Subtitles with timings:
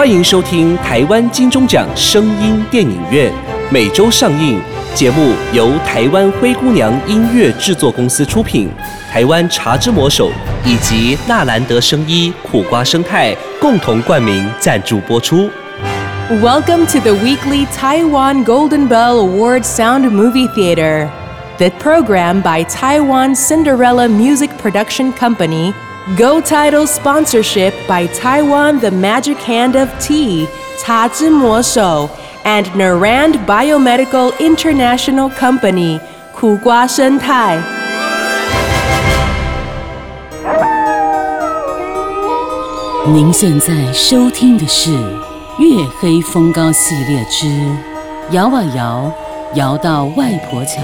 [0.00, 3.30] 欢迎收听台湾金钟奖声音电影院，
[3.70, 4.58] 每周上映。
[4.94, 8.70] 节目由台湾灰姑娘音乐制作公司出品，
[9.12, 10.30] 台湾茶之魔手
[10.64, 15.50] 以及纳兰德声衣苦瓜生态共同冠名赞助播出。
[16.30, 21.10] Welcome to the weekly Taiwan Golden Bell Award Sound Movie Theater.
[21.58, 25.74] The program by Taiwan Cinderella Music Production Company.
[26.17, 30.47] Go Title sponsorship by Taiwan The Magic Hand of Tea,
[30.79, 32.09] 茶之魔手
[32.43, 35.99] and Narand Biomedical International Company,
[36.31, 37.59] 苦瓜生态。
[43.07, 44.89] 您现在收听的是《
[45.59, 47.45] 月黑风高》系列之《
[48.31, 49.11] 摇啊摇，
[49.55, 50.81] 摇到外婆桥》。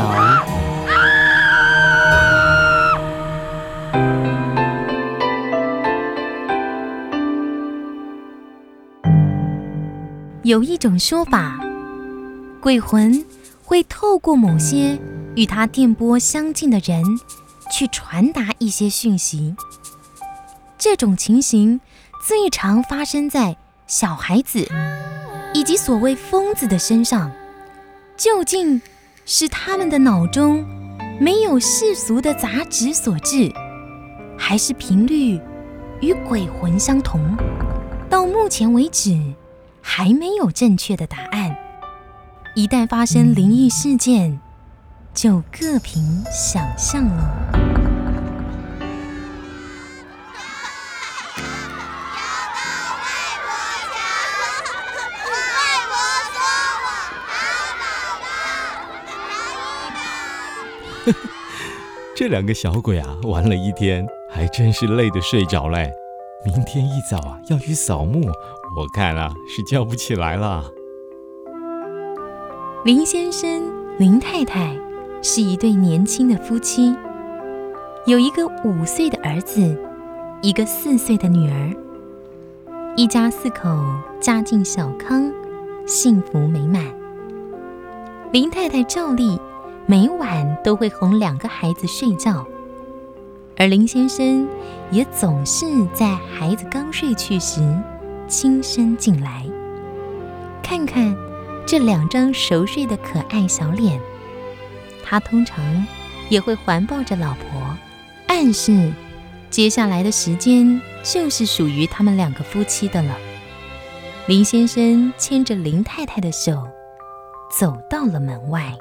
[10.47, 11.59] 有一种说法，
[12.61, 13.27] 鬼魂
[13.65, 14.97] 会透过某些
[15.35, 17.03] 与他电波相近的人，
[17.73, 19.57] 去传达一些讯息。
[20.79, 21.81] 这种情形
[22.25, 23.57] 最常发生在
[23.89, 24.65] 小孩子
[25.53, 27.29] 以及所谓疯子的身上。
[28.17, 28.81] 究竟
[29.25, 30.65] 是他们的脑中
[31.21, 33.53] 没有世俗的杂质所致，
[34.39, 35.41] 还是频率
[36.01, 37.37] 与鬼魂相同？
[38.09, 39.21] 到目前为止，
[39.89, 41.57] 还没有正确的答案。
[42.57, 44.41] 一旦发生灵异事件，
[45.15, 47.31] 就各凭想象了。
[62.17, 65.93] 这两个小鬼啊，玩了一天，还真是累得睡着嘞。
[66.45, 68.31] 明天一早啊，要去扫墓，
[68.77, 70.71] 我看啊是叫不起来了。
[72.85, 74.77] 林先生、林太太
[75.23, 76.95] 是一对年轻的夫妻，
[78.05, 79.75] 有一个五岁的儿子，
[80.43, 81.75] 一个四岁的女儿，
[82.97, 83.67] 一家四口
[84.21, 85.33] 家境小康，
[85.87, 86.85] 幸福美满。
[88.31, 89.41] 林太太照例
[89.87, 92.47] 每晚都会哄两个孩子睡觉，
[93.57, 94.47] 而林先生
[94.91, 95.65] 也总是
[95.95, 97.63] 在孩子刚睡去时
[98.29, 99.45] 轻身进来，
[100.63, 101.17] 看看
[101.67, 104.01] 这两张熟睡的可爱小脸。
[105.05, 105.87] 他通常
[106.29, 107.77] 也会环抱着老婆，
[108.27, 108.93] 暗示
[109.51, 113.17] 接下来的时间就是属于他们两个夫妻的了。
[114.27, 116.67] 林先生牵着林太太的手，
[117.57, 118.73] 走到了门外。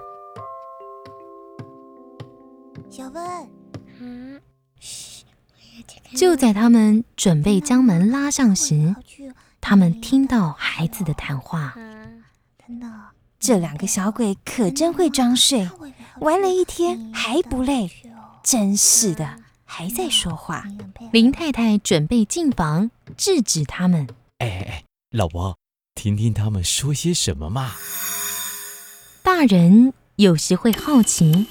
[2.89, 3.21] 小芬，
[6.15, 8.95] 就在他们准备将门拉上时，
[9.59, 11.73] 他们听到孩子的谈话。
[13.39, 15.69] 这两个小鬼可真会装睡，
[16.19, 17.91] 玩了一天还不累，
[18.43, 20.65] 真是的，还在说话。
[21.11, 24.07] 林太太准备进房制止他们。
[24.39, 25.57] 哎哎哎，老婆，
[25.93, 27.73] 听听他们说些什么嘛。
[29.21, 31.45] 大人有时会好奇，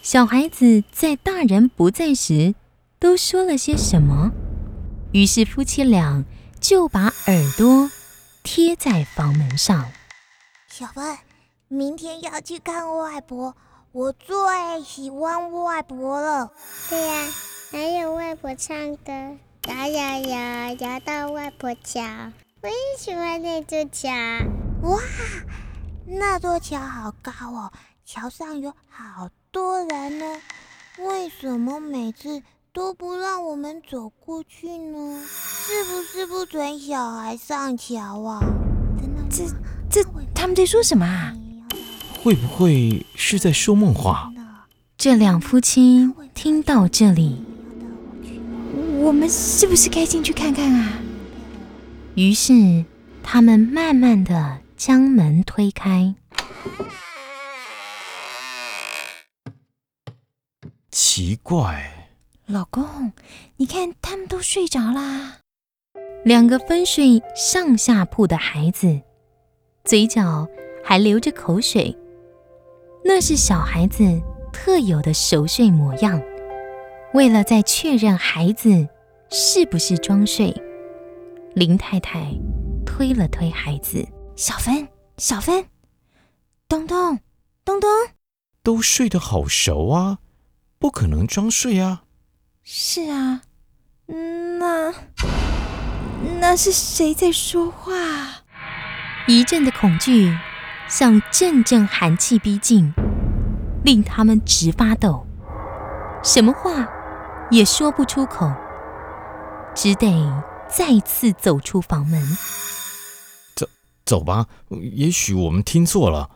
[0.00, 2.54] 小孩子在大人不在时
[3.06, 4.32] 都说了些什么。
[5.12, 6.24] 于是夫妻俩
[6.58, 7.88] 就把耳朵
[8.42, 9.92] 贴在房门上。
[10.66, 11.16] 小芬，
[11.68, 13.54] 明天要去看外婆，
[13.92, 14.34] 我最
[14.84, 16.50] 喜欢外婆了。
[16.90, 17.28] 对呀、
[17.70, 19.12] 还有外婆唱歌，
[19.68, 22.02] 摇摇摇，摇到外婆桥。
[22.60, 24.10] 我也喜欢那座桥。
[24.82, 25.00] 哇，
[26.06, 27.72] 那座桥好高哦，
[28.04, 30.40] 桥上有好多人呢。
[30.98, 32.42] 为什么每次
[32.76, 35.24] 都不让我们走过去呢？
[35.26, 38.38] 是不是不准小孩上桥啊？
[39.00, 39.28] 真的吗？
[39.30, 39.46] 这
[39.90, 41.34] 这他们在说什么啊？
[42.22, 44.30] 会不会是在说梦话？
[44.98, 47.42] 这两夫妻听到这里，
[48.98, 50.98] 我们是不是该进去看看啊？
[52.14, 52.84] 于是
[53.22, 56.14] 他们慢慢的将门推开。
[60.90, 62.05] 奇怪，
[62.48, 63.12] 老公，
[63.56, 65.38] 你看他们都睡着啦。
[66.24, 69.00] 两个分睡上下铺的孩子，
[69.82, 70.46] 嘴角
[70.84, 71.96] 还流着口水，
[73.04, 74.04] 那是小孩子
[74.52, 76.22] 特有的熟睡模样。
[77.14, 78.88] 为了再确认孩子
[79.28, 80.54] 是不是装睡，
[81.54, 82.32] 林太太
[82.84, 84.06] 推了推孩子。
[84.36, 85.64] 小芬，小芬，
[86.68, 87.18] 东东，
[87.64, 87.90] 东东，
[88.62, 90.18] 都睡得好熟啊，
[90.78, 92.04] 不可能装睡啊。
[92.68, 93.42] 是啊，
[94.08, 94.92] 嗯那
[96.40, 97.92] 那是谁在说话？
[99.28, 100.36] 一阵的恐惧
[100.88, 102.92] 像阵阵寒气逼近，
[103.84, 105.24] 令他们直发抖，
[106.24, 106.88] 什么话
[107.52, 108.52] 也说不出口，
[109.72, 112.20] 只得再次走出房门。
[113.54, 113.68] 走
[114.04, 116.30] 走吧，也许我们听错了。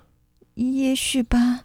[0.55, 1.62] 也许吧，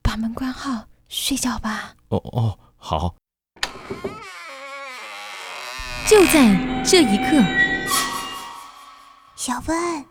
[0.00, 1.96] 把门关好，睡觉吧。
[2.08, 3.19] 哦哦，好。
[6.08, 7.42] 就在这一刻，
[9.36, 10.04] 小芬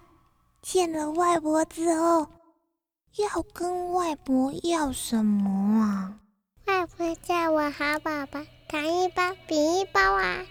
[0.61, 2.27] 见了外婆之后，
[3.17, 6.13] 要跟外婆要什么啊？
[6.65, 8.39] 外婆叫我好宝宝，
[8.69, 10.45] 糖一包，饼一包啊！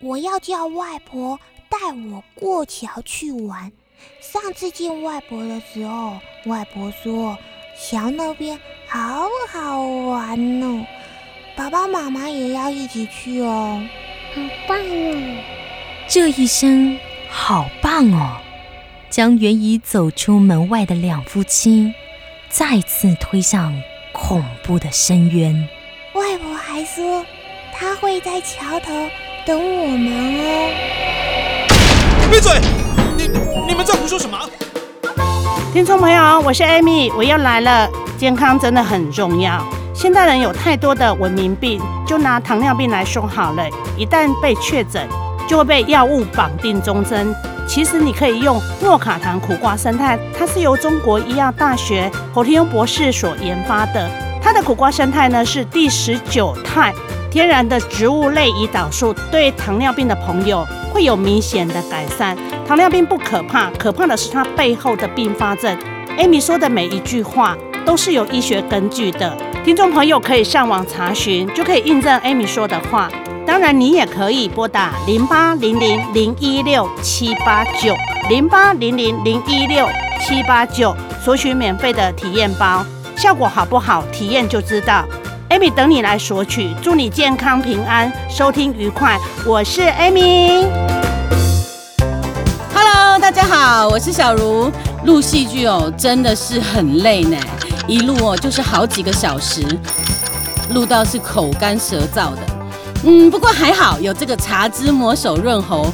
[0.00, 1.38] 我要叫外婆
[1.68, 3.72] 带我过桥去玩。
[4.20, 7.36] 上次见外婆的时候，外婆说
[7.78, 8.58] 桥那边
[8.88, 10.86] 好好玩哦，
[11.56, 13.82] 爸爸妈妈也要一起去哦，
[14.34, 15.42] 好棒哦！
[16.06, 16.98] 这一声
[17.32, 18.36] “好棒哦”，
[19.08, 21.94] 将原已走出门外的两夫妻
[22.50, 23.72] 再次推向
[24.12, 25.66] 恐怖的深渊。
[26.12, 27.24] 外婆还说，
[27.72, 28.92] 她会在桥头
[29.46, 30.74] 等我们哦。
[32.30, 32.52] 闭嘴！
[33.16, 33.30] 你
[33.66, 34.38] 你们在胡说什么？
[35.72, 37.88] 听众朋友，我是艾米我又来了。
[38.18, 39.66] 健康真的很重要。
[39.96, 43.64] 现代人有太多的文明病，就拿糖尿病来说好了。
[43.96, 45.08] 一旦被确诊，
[45.48, 47.34] 就会被药物绑定终身。
[47.66, 54.06] 其实你可以用诺卡糖苦瓜生态，它是由中国医药大学侯天庸博士所研发的。
[54.42, 56.92] 它的苦瓜生态呢是第十九肽
[57.30, 60.62] 天然的植物类胰岛素，对糖尿病的朋友
[60.92, 62.36] 会有明显的改善。
[62.68, 65.74] 糖尿病不可怕，可怕的是它背后的并发症。
[66.18, 67.56] Amy 说的每一句话
[67.86, 73.10] 都是有医学根据的，听众朋友可以上网查询，就可以印证 Amy 说的话。
[73.44, 77.92] 当然，你也可以拨打零八零零零一六七八九
[78.28, 79.88] 零八零零零一六
[80.20, 82.86] 七八九索取免费的体验包，
[83.16, 85.04] 效果好不好，体验就知道。
[85.50, 89.18] Amy 等你来索取，祝你健康平安，收听愉快。
[89.44, 90.64] 我是 Amy。
[92.72, 94.70] Hello，大家好，我是小茹。
[95.04, 97.36] 录戏剧哦，真的是很累呢，
[97.88, 99.64] 一录哦就是好几个小时，
[100.74, 102.38] 录到是口干舌燥的。
[103.04, 105.86] 嗯，不过还好有这个茶汁魔手润喉，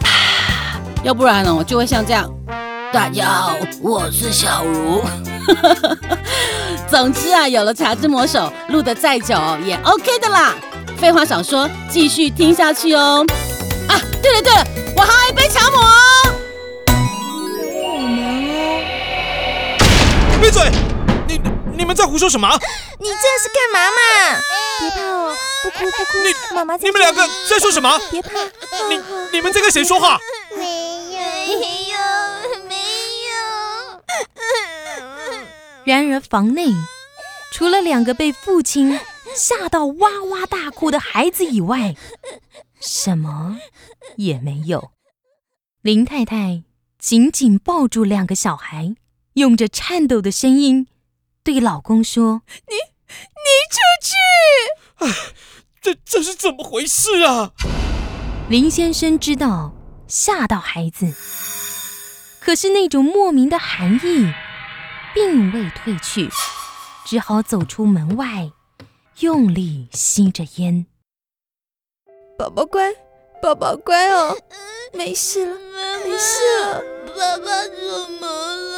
[1.02, 2.30] 要不然哦就会像这样。
[2.92, 5.02] 大家好，我是小茹。
[6.90, 9.34] 总之啊，有了茶之魔手，录的再久
[9.64, 10.54] 也 OK 的啦。
[10.98, 13.24] 废话少说，继续听下去哦。
[13.88, 15.80] 啊，对了对了，我还有一杯茶魔。
[20.40, 20.70] 闭嘴！
[21.28, 21.38] 你
[21.76, 22.48] 你们在胡说什么？
[22.98, 24.40] 你这是干嘛嘛？
[24.80, 28.00] 别怕哦，不哭不哭，你妈妈在你们两个在说什么？
[28.10, 28.30] 别怕，
[28.88, 28.98] 你
[29.32, 30.18] 你们在跟谁说话？
[30.56, 31.20] 没有，
[31.60, 31.98] 没有，
[32.66, 32.74] 没
[33.28, 34.00] 有。
[35.84, 36.68] 然而，房内
[37.52, 38.98] 除了两个被父亲
[39.34, 41.94] 吓到哇哇大哭的孩子以外，
[42.80, 43.58] 什么
[44.16, 44.92] 也没有。
[45.82, 46.62] 林太太
[46.98, 48.94] 紧紧抱住两个小孩，
[49.34, 50.86] 用着颤抖的声音
[51.42, 52.74] 对老公说：“你
[53.06, 54.14] 你出去！”
[55.06, 55.34] 啊
[55.80, 57.52] 这这是怎么回事啊？
[58.50, 59.74] 林先生知道
[60.06, 61.14] 吓到孩子，
[62.40, 64.30] 可是那种莫名的寒意
[65.14, 66.28] 并未退去，
[67.06, 68.50] 只好走出门外，
[69.20, 70.84] 用力吸着烟。
[72.36, 72.92] 宝宝乖，
[73.40, 74.36] 宝宝乖哦，
[74.92, 75.56] 没事了，
[76.04, 76.82] 没事了。
[77.16, 78.69] 爸爸怎么了？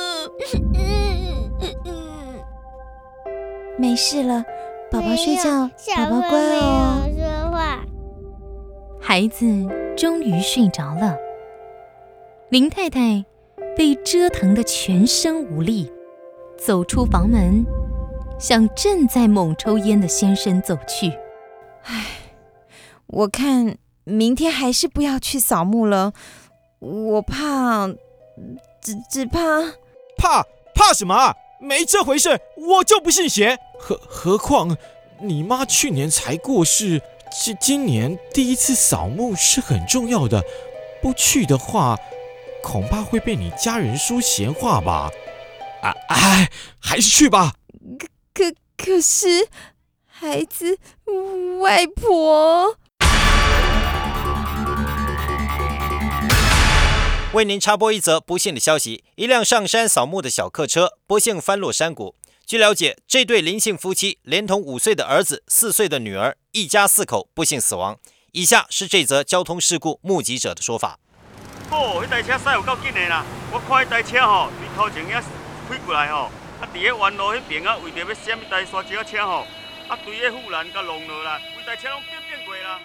[3.82, 4.44] 没事了，
[4.92, 7.02] 宝宝睡觉，宝宝乖哦。
[7.16, 7.84] 说话。
[9.00, 9.44] 孩子
[9.96, 11.16] 终于睡着了。
[12.48, 13.24] 林太太
[13.76, 15.90] 被折腾的全身无力，
[16.56, 17.66] 走出房门，
[18.38, 21.08] 向正在猛抽烟的先生走去。
[21.82, 22.04] 唉
[23.08, 26.12] 我看明天还是不要去扫墓了，
[26.78, 27.88] 我怕，
[28.80, 29.40] 只只怕。
[30.16, 31.34] 怕怕什么啊？
[31.62, 33.56] 没这回事，我就不信邪。
[33.78, 34.76] 何何况
[35.20, 37.00] 你妈去年才过世，
[37.30, 40.42] 今今年第一次扫墓是很重要的，
[41.00, 41.96] 不去的话，
[42.64, 45.10] 恐怕会被你家人说闲话吧。
[45.82, 46.50] 啊哎，
[46.80, 47.54] 还是去吧。
[48.34, 49.48] 可可是，
[50.04, 50.78] 孩子，
[51.60, 52.76] 外婆。
[57.32, 62.14] 为您插播一则不幸的消息：一辆上山扫墓的小客车不幸翻落山谷。
[62.44, 67.98] 据了解，这对林姓夫妻连同五岁的儿子、四岁的女儿，一家四口不幸死亡。
[68.32, 70.98] 以下是这则交通事故目击者的说法：
[71.70, 73.24] 哦，迄台车驶有够紧的啦！
[73.50, 75.22] 我看迄台车吼，从头前遐
[75.70, 79.46] 开过来吼，啊，伫个弯路迄边啊，为着要闪一台沙石车吼，
[79.88, 82.78] 啊，对个护栏甲弄落啦，规台车拢变变过啦。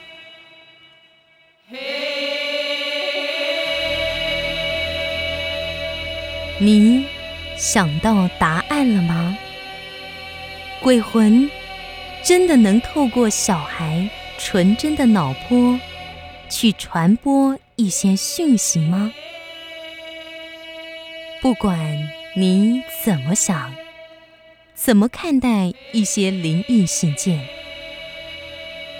[6.59, 7.05] 你
[7.55, 9.37] 想到答案了吗？
[10.79, 11.49] 鬼魂
[12.23, 15.79] 真的能透过小孩纯真的脑波
[16.49, 19.11] 去传播一些讯息吗？
[21.41, 23.73] 不管你怎么想，
[24.73, 27.47] 怎么看待一些灵异事件，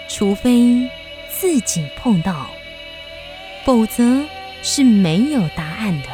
[0.08, 0.88] 除非
[1.28, 2.48] 自己碰到，
[3.64, 4.24] 否则
[4.62, 6.08] 是没有答案的。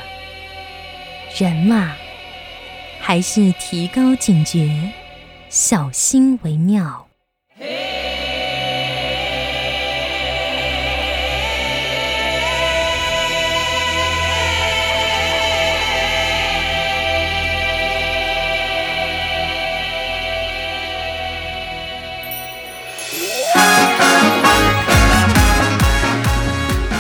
[1.37, 1.97] 人嘛，
[3.00, 4.71] 还是提高警觉，
[5.49, 7.09] 小心为妙。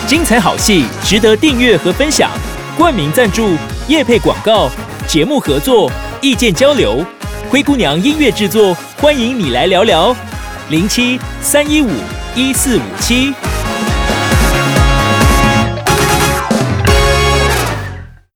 [0.08, 2.32] 精彩好戏值得订阅和分享，
[2.76, 4.70] 冠名赞助、业配广告、
[5.06, 5.90] 节目合作、
[6.22, 7.04] 意见交流，
[7.50, 10.16] 灰姑娘音乐制作，欢迎你来聊聊，
[10.70, 11.90] 零七三一五
[12.34, 13.34] 一四五七。